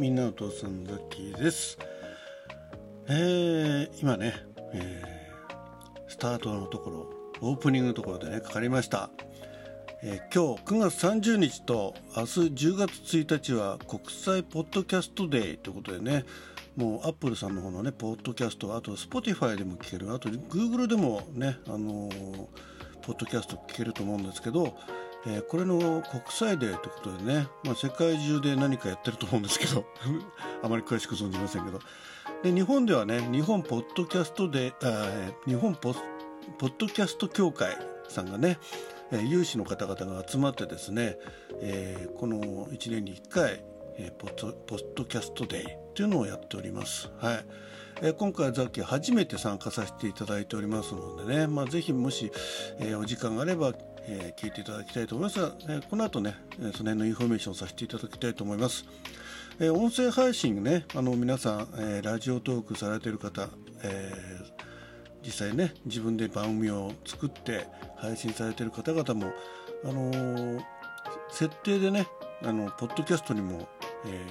[0.00, 1.76] みんなお父さんザッキーです。
[3.08, 4.32] えー、今ね、
[4.72, 9.10] えー、スタートのところオープニングのところでねかかりました。
[10.04, 16.24] えー、今日9月30日と明日10月1日は国際ポッドキャストデーということでね
[16.76, 22.46] もうアップルさんの方のねポッドキャストあと Spotify でも聞けるあと Google でもねあのー、
[23.02, 24.76] ポッドキャスト聞けると思うんですけど、
[25.26, 29.84] えー、これの国際デーということでね、まあ、世界中で何かやってると思うんですけど
[30.62, 31.80] あまり詳しく存じませんけど
[32.42, 35.94] で日本ではね日本ポッドキャストデー日本ポ
[36.58, 37.76] ポッドキャスト協会
[38.08, 38.58] さんがね
[39.10, 41.18] 有志の方々が集まってですね、
[41.60, 43.64] えー、この1年に1回、
[43.96, 47.10] えー、ポッポッドキャストデーというのをやっております。
[47.18, 47.44] はい
[48.00, 52.30] えー、今回ザッキー初めて参加させていただいておりますのでね、まあ、ぜひもし、
[52.78, 53.72] えー、お時間があれば、
[54.08, 58.84] えー、聞いていただきたいと思いますが、えー、この後ね、その辺のインフォメーションさせていただきたいと思います。
[59.60, 63.48] えー、音声配信ね、あの皆さん、えー、ラジオトークされてる方、
[63.82, 64.68] えー
[65.28, 69.32] 実際ね自分で番組を作って配信されてる方々も、
[69.84, 70.60] あのー、
[71.30, 72.06] 設定でね
[72.42, 73.68] あのポッドキャストにも、
[74.06, 74.24] え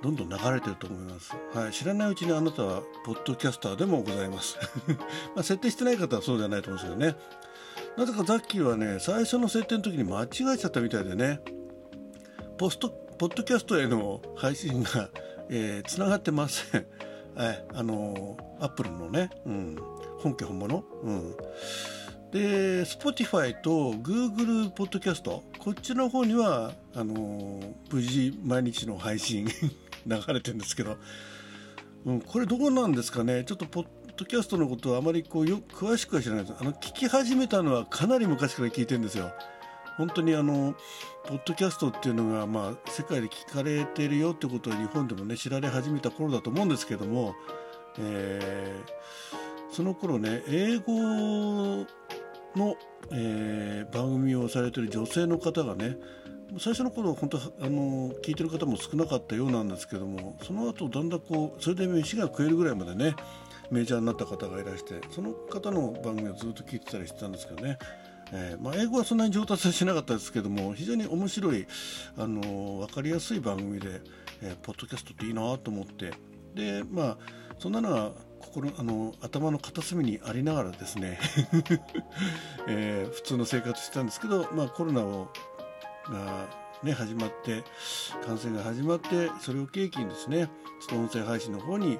[0.00, 4.58] ー、どんどん流れてると思います、はい、知らないうちにあなたはポッドキャスターでもございます。
[5.34, 7.49] まあ設定してない方はそうじゃないと思うんですけどね。
[7.96, 11.40] なぜかザッキーはね最初の設定の時に間違えちゃったみたいでね
[12.56, 15.10] ポストポッドキャストへの配信が、
[15.50, 16.86] えー、繋がってません。
[17.36, 19.78] えあのアップルのね、うん、
[20.18, 21.36] 本家本物、うん、
[22.32, 27.60] で Spotify と Google ポッドキャストこっちの方にはあの
[27.90, 29.46] 無事毎日の配信
[30.06, 30.96] 流れてるんですけど、
[32.04, 33.44] うん、これどうなんですかね？
[33.44, 33.86] ちょっとポッ
[34.20, 36.56] ドキャストのことはあまりこうよ詳しくは知らないです。
[36.60, 39.32] あの聞き始めたのはかなり昔から聞いてるんですよ。
[39.96, 40.74] 本当にあの
[41.26, 47.34] ポッドキャストっていうのが、まあ、世界で聞かれているよってことは日本でもね知られ始めた頃だと思うんですけども、
[47.98, 50.92] えー、その頃ね英語
[52.56, 52.76] の、
[53.12, 55.96] えー、番組をされてる女性の方がね
[56.58, 63.14] 最初の頃本当あの聞いてる方も少なかったようなんですけどもその後だんだんこうそれで飯が食えるぐらいまでね
[63.70, 67.78] メジャーになった方がいらしてその方の番組をずっと聞いてたりしてたんですけどね。
[68.32, 71.66] えーまあ、英語はそんなに上達はしなかったですけども非常に面白い、
[72.16, 74.00] あのー、分かりやすい番組で、
[74.40, 76.12] えー、ポッドキャストっていいなと思って。
[76.54, 77.18] でまあ
[77.58, 81.20] そんなのが心あの頭の片隅にありながらですね、
[82.66, 85.30] えー、普通の生活してたんですけど、まあ、コロナを
[86.10, 86.48] が、
[86.82, 87.62] ね、始まって
[88.24, 90.50] 感染が始まってそれを契機にですね
[90.92, 91.98] 音声配信の方に、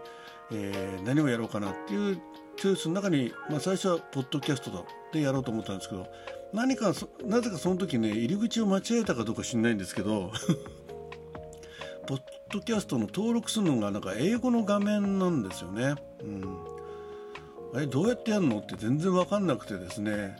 [0.52, 2.20] えー、何をやろうかなっていう
[2.56, 6.06] チョイスの中に、まあ、最初はポッドキャストでやろうと思ったんですけど
[6.52, 6.92] 何か
[7.24, 10.32] なぜかその時ね入り口を間違えたかどうか知んないんですけど
[12.06, 12.20] ポッ
[12.52, 15.94] ドキャストの登録するのがなんか英語の画面なんですよね。
[16.22, 16.58] うん、
[17.72, 20.36] あれどうやってやるのって全然分かんなくてですね、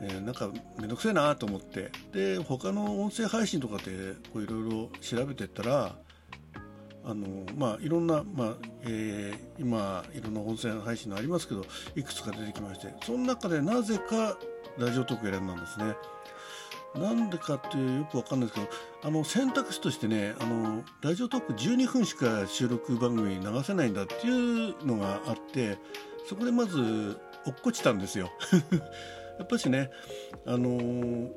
[0.00, 5.96] えー、なんかめんどくせえなと思ってで他の音声配信とかでいろいろ調べてったら
[7.06, 7.26] あの
[7.58, 11.62] まあ、いろんな、まあえー、今いろんな音声配信がありますけど
[11.94, 14.38] いくつか出てきましてその中でなぜか
[14.78, 15.94] ラジオトーク選んだんですね。
[16.96, 18.72] なんでかっていうよくわかんないですけど
[19.02, 25.76] あの選択肢としてねあのラジオトーク12分しか収録番組流せないんだっていうのがあって
[26.28, 28.30] そこでまず落っこちたんですよ。
[29.38, 29.90] やっぱしね
[30.46, 31.28] あの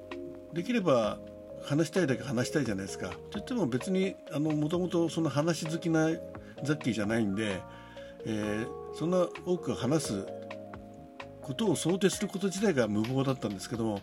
[0.54, 1.20] できれば
[1.64, 3.10] 話したいだけ話したいじゃないですか。
[3.10, 6.10] と言っても別にもともとその話好きな
[6.64, 7.62] ザッキーじゃないんで、
[8.26, 10.28] えー、そんな多く話す
[11.42, 14.02] ことを想定すること自体が無謀だったんですけども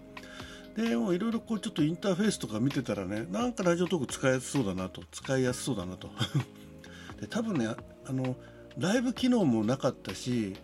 [0.76, 6.08] でもいろいろこうちょっとインターフェースとか見てたらねなんかラジオトーク使いやすそうだなと使いやすそうだなと
[7.20, 8.36] で多分ねあの
[8.78, 10.56] ライブ機能もなかったし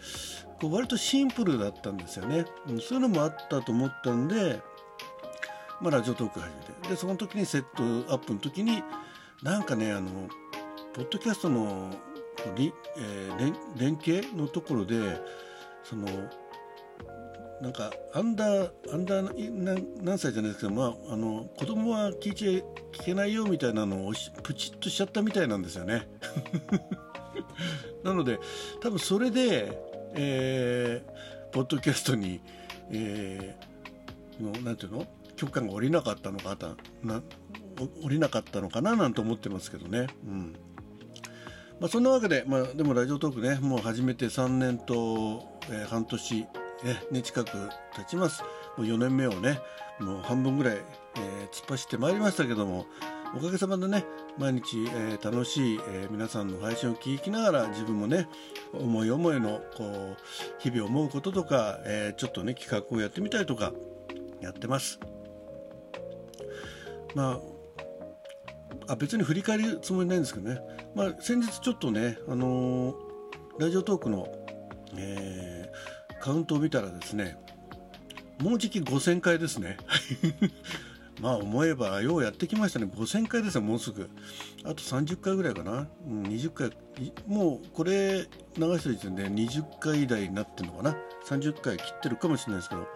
[0.61, 4.61] こう割とシンプルだったんですよね、うん、そういうのもあったと思ったんで
[5.81, 6.89] まあ、ラジオトーク始めて。
[6.91, 7.63] でその時にセッ
[8.07, 8.83] トアップの時に
[9.43, 10.29] なんかねあの
[10.93, 11.91] ポッドキャストの
[12.55, 15.19] リ、えー、連携のところで
[15.83, 16.07] その
[17.63, 22.51] なんかアンダーアンダー何何歳じゃないですけど、まあ、あの子供は聞いちゃ
[22.93, 24.13] 聞けないよみたいなのを
[24.43, 26.09] プチッとしちゃったみたいなんですよね。
[28.05, 28.39] なので
[28.81, 29.79] 多分それで、
[30.15, 32.41] えー、ポッドキャストに、
[32.91, 35.07] えー、のなんていうの？
[35.37, 36.55] 許可が下りなかったのか
[37.03, 37.23] な
[38.03, 40.09] 降りなかったのかななんて思ってますけどね。
[40.27, 40.55] うん。
[41.81, 46.47] まあ、そんなわけで、まあ、でもラジオトークねもう始めて3年と、えー、半年、
[47.11, 47.51] ね、近く
[47.97, 48.43] 経ちます。
[48.77, 49.61] もう4年目をね
[49.99, 52.85] もう半分ぐらい、えー、突っ走ってまいりましたけども
[53.33, 54.05] おかげさまでね
[54.39, 58.29] 毎日、えー、楽しい、えー、皆さんの配信を聞きながら自分もね
[58.73, 60.17] 思い思いのこう
[60.59, 63.73] 日々思うこととか、えー、ちょっとね企画をやってみたりとか
[64.41, 64.99] やってます。
[67.15, 67.41] ま
[68.87, 70.61] ああ別に振り返るつもりないんですけどね、
[70.95, 72.95] まあ、先日ちょっとね、あの
[73.59, 74.27] ラジオトークの、
[74.97, 75.71] え
[76.21, 77.37] カウントを見たらですね
[78.43, 79.77] もうじき5000回ですね。
[81.21, 82.87] まあ思えばようやってきましたね。
[82.87, 84.09] 5000回ですよもうすぐ。
[84.65, 86.71] あと30回ぐらいかな、うん、20回。
[87.27, 88.27] もうこれ
[88.57, 90.97] 流してる時点で20回台になってるのかな。
[91.27, 92.87] 30回切ってるかもしれないですけど。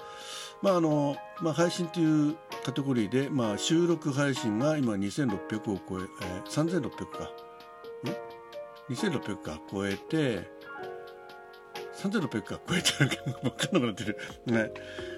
[0.62, 7.24] まああの、まあ、配信というカテゴリーで、まあ、収録配信が今2600を超ええー、3600か。
[7.24, 9.60] ん？2600か。
[9.70, 10.50] 超えて
[12.08, 14.70] 3600か超えてるか分かんなくなってる、ね、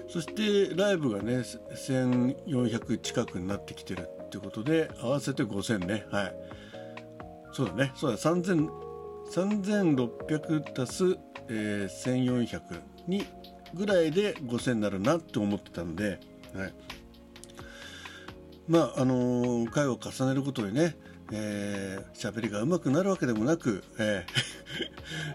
[0.07, 6.05] そしてライブがね1400近くになってきてるってことで合わせて5000ね。
[6.11, 6.35] はい。
[7.53, 7.91] そうだね。
[7.95, 8.17] そうだ。
[8.17, 8.87] 3000
[9.31, 11.17] 3600足す、
[11.49, 13.25] えー、1400に
[13.73, 16.19] ぐらいで5000になるなって思ってたんで、
[16.53, 16.73] はい、
[18.67, 20.95] まああのー、回を重ねることでね
[21.31, 24.25] えー、喋りが上手くなるわけでもなく、え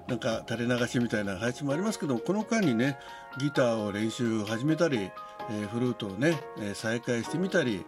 [0.06, 2.98] ー、 なんか垂れ流しみたいな配信もありますけどこの間にね
[3.38, 7.84] ギターを練習を始めたり、えー、フルートをね、え再開してみたり、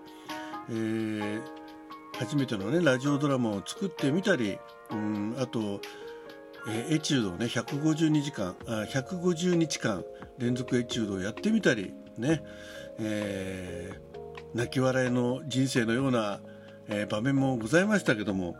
[0.70, 1.40] え
[2.18, 4.58] 初めてのねラジオドラマを作ってみたり、
[4.90, 5.82] うん、あと、
[6.66, 10.02] えエチュードをね152時間あ150日間
[10.38, 12.42] 連続エチュードをやってみたりね、
[12.98, 13.92] え
[14.54, 16.40] 泣き笑いの人生のような
[16.88, 18.56] えー、場面もございましたけども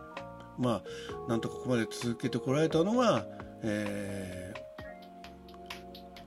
[0.57, 0.81] ま
[1.25, 3.25] あなんとここまで続けてこられたのは、
[3.61, 4.53] え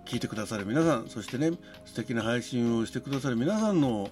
[0.05, 1.53] ー、聞いてくださる皆さんそしてね
[1.85, 4.11] 素敵な配信をしてくださる皆さんの、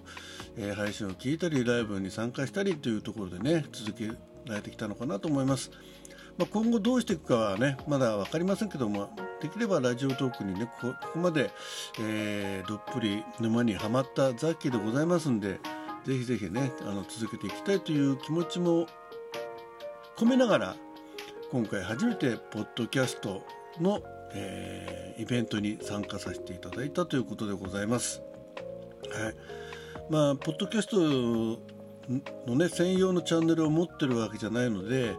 [0.57, 4.09] えー、配信を聞いたりライブに参加したりというところでね続け
[4.47, 5.71] られてきたのかなと思います。
[6.39, 9.09] まあ、今後どうしていくかはねまだ分かりませんけども
[9.41, 11.51] できればラジオトークにねここまで、
[11.99, 15.59] えー、どっぷり沼にはまったザッキーでございますんで
[16.07, 18.87] ぜひぜひねあの続けていきたいという気持ちも
[20.17, 20.77] 込めながら
[21.51, 23.43] 今回初めてポッドキャスト
[23.81, 24.01] の、
[24.33, 28.23] えー、イベントに参加させていただいたということでございます。
[29.11, 29.35] はい
[30.09, 30.97] まあ、ポッドキャスト
[32.47, 35.17] のね専用のチャンネルを持ってるわけじゃないので、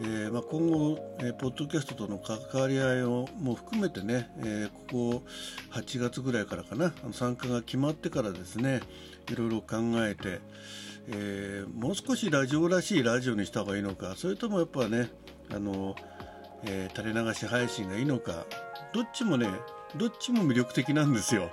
[0.00, 5.22] えー、まあ、今後、えー、ポッドキャストとの関わり合いをも含めてね、えー、ここ
[5.72, 8.80] 8月ぐらいからかな参加が決まってからですね、
[9.30, 9.76] いろいろ考
[10.06, 10.40] えて、
[11.08, 15.10] えー、もう少しラジオらしいラジオにした方がいいのかそれともやっぱね
[15.52, 15.94] あの、
[16.64, 18.46] えー、垂れ流し配信がいいのか
[18.92, 19.48] どっちもね
[19.96, 21.50] どっちも魅力的なんですよ、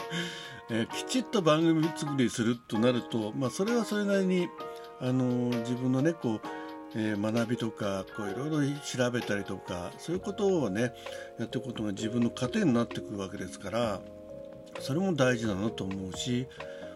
[0.68, 4.48] えー、きちっと番組作りするとなると、まあ、それはそれなりに
[5.00, 5.24] あの
[5.60, 6.40] 自分のねこう
[6.94, 10.92] えー、学びとかこういろいろ調べたりとかそういうことをね
[11.38, 14.00] やっていくことが自分の糧になってくるわけですから
[14.80, 16.46] それも大事だなと思うし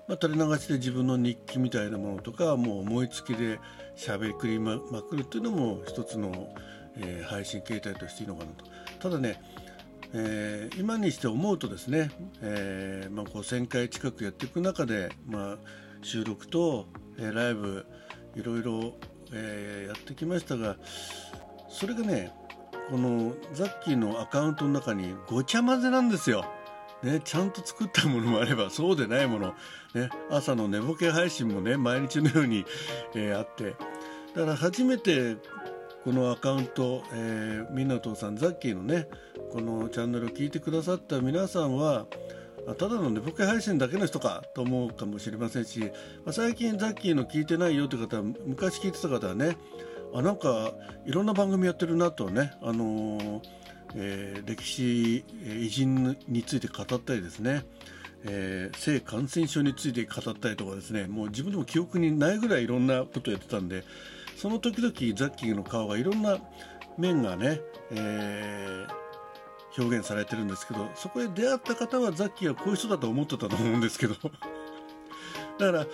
[0.09, 3.59] まあ、垂れ流しで自分の日記みたいなものとかもう思いつきで
[3.97, 6.49] しゃべりまくるっていうのも一つの、
[6.97, 8.65] えー、配信形態としていいのかなと
[9.01, 9.41] ただね、
[10.13, 12.11] えー、今にして思うとですね、
[12.41, 15.59] えーまあ、5000回近くやっていく中で、まあ、
[16.03, 16.87] 収録と、
[17.19, 17.87] えー、ライブ
[18.37, 18.95] いろいろ、
[19.33, 20.77] えー、やってきましたが
[21.69, 22.33] それがね
[22.91, 26.45] このザッキーのアカウントの中にごちゃ混ぜなんですよ。
[27.03, 29.55] ね、ちゃんと作ったものもあれば そうでないもの、
[29.95, 32.65] ね、朝の寝ぼけ配信もね毎日のように、
[33.15, 33.75] えー、あって。
[34.35, 35.37] だから初めて
[36.05, 39.09] このアカウント、えー、みなとさんザッキーのね
[39.51, 42.07] このチャンネルを聞いてくださった皆さんは
[42.79, 45.87] ただの寝ぼけ配信だけの人かと思うかもしれませんし、ま
[46.27, 49.57] あ、最近ザッキーの聞いてないよという方は昔聞いてた方はね
[50.13, 50.73] あなんか
[51.07, 53.41] いろんな番組やってるなとね、あのー
[53.97, 57.65] えー、歴史偉人について語ったりですね、
[58.25, 63.85] えー、性感染症について語ったりとかですねもう自分でも記憶にないぐらいいろんなことをやってたんで
[64.37, 66.39] その時々ザッキーの顔がいろんな
[66.99, 67.61] 面がね、
[67.91, 74.15] えー、表現されてるんですけどそこで出会った方はザッキーはこういう人だと思ってたと思うんですけど。
[75.59, 75.87] だから、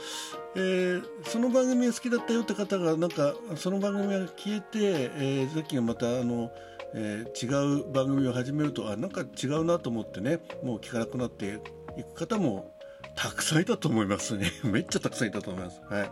[0.57, 6.51] えー、その番組が好きだったよって方がなんかその番組が消えて、えー、ザッキーがまたあの、
[6.95, 11.61] えー、違う番組を始めるとあなんか違うなと思ってねもう聞かなくなって
[11.97, 12.75] いく方も
[13.17, 15.81] たくさんいたと思いますね めっちゃたくさんいたと思います。
[15.89, 16.11] はい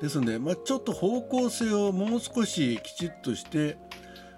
[0.00, 3.78] ですので、まあ、ちょっと方向性をもう少しきちっとして、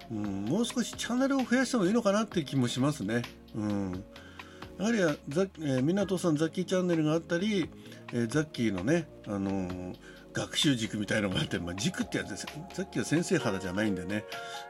[0.09, 3.23] うん、もう少しチャンネルを増やしてもいいのかなっていう気もしますね。
[3.53, 4.03] うん
[4.77, 7.69] やはりザ、えー、港さんザッキーチャンネルがあったり、
[8.13, 9.95] えー、ザッキーのね、あのー、
[10.33, 12.47] 学習軸みたいなのがあって、まあ、軸ってやつです。
[12.73, 14.25] さっきは先生肌じゃないんでね、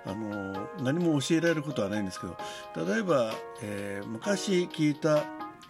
[0.06, 2.38] あの、何も教えられることはないんですけど。
[2.86, 5.24] 例えば、えー、昔聞いた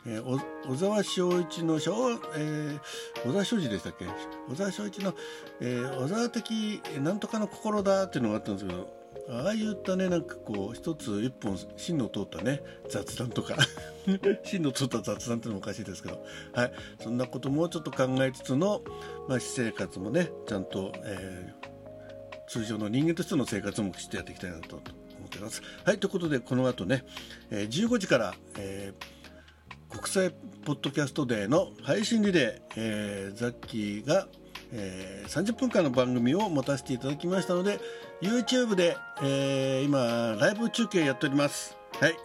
[0.06, 2.80] えー、小沢昭一の、えー、
[3.26, 4.06] 小沢昭二でしたっけ？
[4.48, 5.14] 小沢昭一の、
[5.60, 8.88] えー、小沢的なんとかの心だっていうのがあったんですけど
[9.32, 13.56] ああいったねなんかこう一つ一本芯の通ったね雑談とか。
[14.44, 16.26] 芯の通った雑談ってのもおかしいですけど。
[16.54, 16.74] はい。
[17.00, 18.82] そんなこともちょっと考えつつの、
[19.28, 24.84] まあ、私生活もねちゃんと、えー、通常の人間としての生活もしてやっていきたいなと思
[25.28, 25.62] っています。
[25.84, 26.00] はい。
[26.00, 27.06] ということでこの後ね、
[27.52, 30.32] えー、15時から、えー、国際
[30.66, 34.28] ポッドキャストデーの配信リレー、えー、ザッキーが
[34.72, 37.80] えー、30分間の番組を持たせていただきましたので
[38.22, 42.16] YouTube で、えー、今ライブ中継やっておりますはい、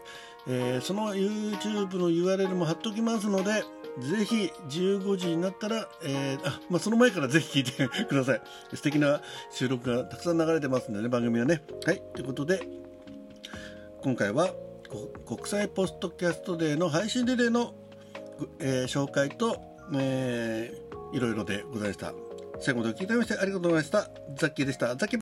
[0.48, 3.64] えー、その YouTube の URL も貼っておきますので
[3.98, 8.42] ぜひ15時になったら、えー、あ、まあ、その前からぜひ聞いてください。
[8.74, 9.22] 素敵な
[9.52, 11.62] 収録がたくさん流れてますんでね、番組はね。
[11.84, 12.66] はい、ということで、
[14.02, 14.50] 今回は
[15.26, 17.74] 国際ポストキャストデーの配信リレーの、
[18.58, 19.58] えー、紹介と、
[19.94, 22.23] えー、いろいろでございました。
[22.60, 24.10] 最後までお聞きいただきましてありがとうございました。
[24.36, 24.94] ザッキーでした。
[24.96, 25.12] ザッキ